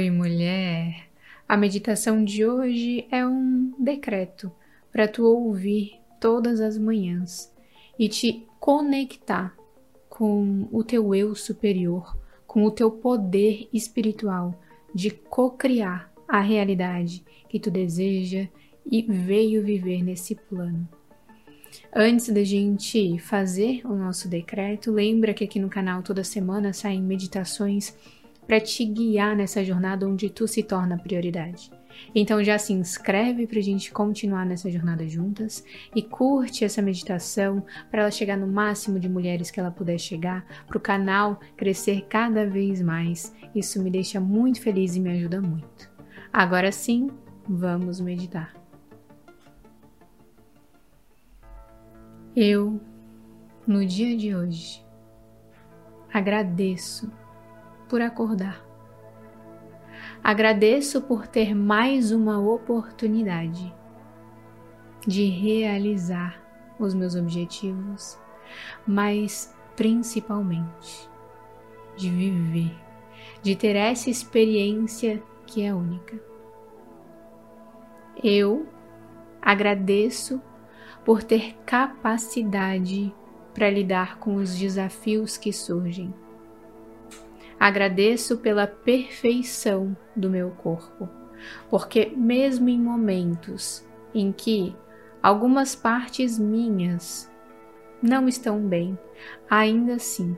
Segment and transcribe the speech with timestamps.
[0.00, 1.10] Oi, mulher!
[1.46, 4.50] A meditação de hoje é um decreto
[4.90, 7.54] para tu ouvir todas as manhãs
[7.98, 9.54] e te conectar
[10.08, 12.16] com o teu eu superior,
[12.46, 14.58] com o teu poder espiritual
[14.94, 18.48] de co-criar a realidade que tu deseja
[18.90, 20.88] e veio viver nesse plano.
[21.94, 27.02] Antes da gente fazer o nosso decreto, lembra que aqui no canal toda semana saem
[27.02, 27.94] meditações
[28.50, 31.70] para te guiar nessa jornada onde tu se torna prioridade.
[32.12, 37.64] Então já se inscreve para a gente continuar nessa jornada juntas e curte essa meditação
[37.92, 42.06] para ela chegar no máximo de mulheres que ela puder chegar, para o canal crescer
[42.08, 43.32] cada vez mais.
[43.54, 45.88] Isso me deixa muito feliz e me ajuda muito.
[46.32, 47.08] Agora sim,
[47.48, 48.52] vamos meditar.
[52.34, 52.80] Eu,
[53.64, 54.84] no dia de hoje,
[56.12, 57.19] agradeço
[57.90, 58.64] por acordar.
[60.22, 63.74] Agradeço por ter mais uma oportunidade
[65.04, 66.40] de realizar
[66.78, 68.16] os meus objetivos,
[68.86, 71.10] mas principalmente
[71.96, 72.72] de viver,
[73.42, 76.18] de ter essa experiência que é única.
[78.22, 78.68] Eu
[79.42, 80.40] agradeço
[81.04, 83.12] por ter capacidade
[83.52, 86.14] para lidar com os desafios que surgem.
[87.60, 91.08] Agradeço pela perfeição do meu corpo,
[91.68, 94.74] porque, mesmo em momentos em que
[95.22, 97.30] algumas partes minhas
[98.02, 98.98] não estão bem,
[99.48, 100.36] ainda assim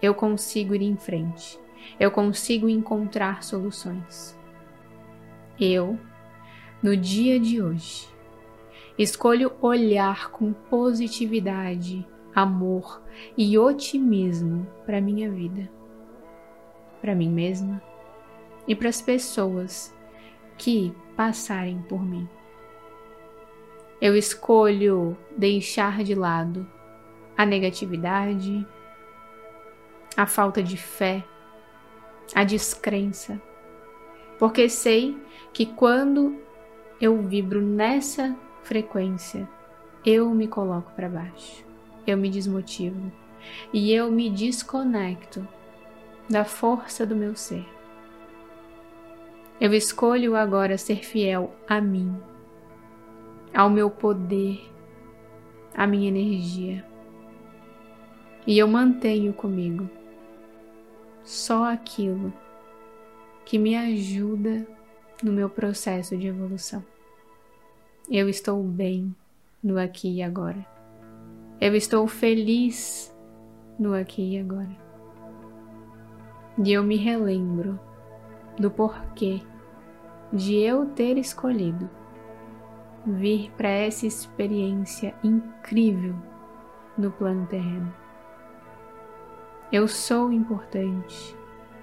[0.00, 1.60] eu consigo ir em frente,
[2.00, 4.34] eu consigo encontrar soluções.
[5.60, 5.98] Eu,
[6.82, 8.08] no dia de hoje,
[8.96, 13.02] Escolho olhar com positividade, amor
[13.36, 15.68] e otimismo para minha vida,
[17.04, 17.82] para mim mesma
[18.66, 19.94] e para as pessoas
[20.56, 22.26] que passarem por mim.
[24.00, 26.66] Eu escolho deixar de lado
[27.36, 28.66] a negatividade,
[30.16, 31.22] a falta de fé,
[32.34, 33.38] a descrença,
[34.38, 35.14] porque sei
[35.52, 36.40] que quando
[36.98, 39.46] eu vibro nessa frequência,
[40.06, 41.66] eu me coloco para baixo,
[42.06, 43.12] eu me desmotivo
[43.74, 45.46] e eu me desconecto
[46.28, 47.66] da força do meu ser.
[49.60, 52.14] Eu escolho agora ser fiel a mim,
[53.54, 54.60] ao meu poder,
[55.74, 56.84] à minha energia.
[58.46, 59.88] E eu mantenho comigo
[61.22, 62.32] só aquilo
[63.44, 64.66] que me ajuda
[65.22, 66.84] no meu processo de evolução.
[68.10, 69.14] Eu estou bem
[69.62, 70.66] no aqui e agora.
[71.60, 73.14] Eu estou feliz
[73.78, 74.76] no aqui e agora.
[76.56, 77.78] E eu me relembro
[78.58, 79.42] do porquê
[80.32, 81.88] de eu ter escolhido
[83.06, 86.14] vir para essa experiência incrível
[86.96, 87.92] no plano terreno.
[89.70, 91.36] Eu sou importante,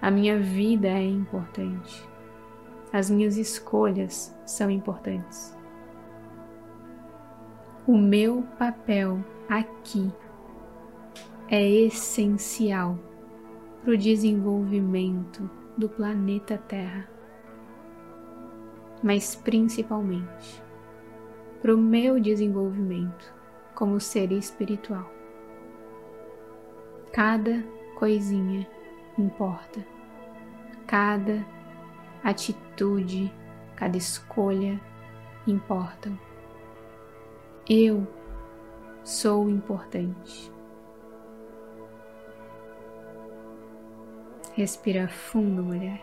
[0.00, 2.08] a minha vida é importante,
[2.92, 5.56] as minhas escolhas são importantes.
[7.86, 9.18] O meu papel
[9.48, 10.12] aqui
[11.48, 12.98] é essencial
[13.82, 17.08] para o desenvolvimento do planeta Terra,
[19.02, 20.62] mas principalmente
[21.60, 23.34] para o meu desenvolvimento
[23.74, 25.10] como ser espiritual.
[27.12, 27.62] Cada
[27.96, 28.66] coisinha
[29.16, 29.84] importa,
[30.86, 31.44] cada
[32.22, 33.32] atitude,
[33.76, 34.80] cada escolha
[35.46, 36.18] importam
[37.68, 38.06] eu
[39.04, 40.50] sou importante.
[44.58, 46.02] Respira fundo, mulher.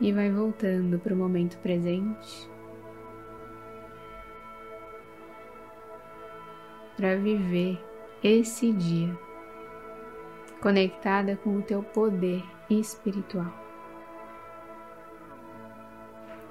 [0.00, 2.48] E vai voltando para o momento presente.
[6.96, 7.78] Para viver
[8.24, 9.14] esse dia
[10.62, 13.52] conectada com o teu poder espiritual.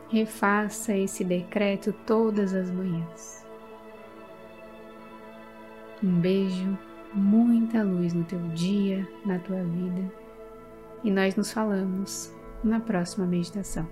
[0.09, 3.46] Refaça esse decreto todas as manhãs.
[6.03, 6.77] Um beijo,
[7.13, 10.11] muita luz no teu dia, na tua vida,
[11.03, 12.33] e nós nos falamos
[12.63, 13.87] na próxima meditação.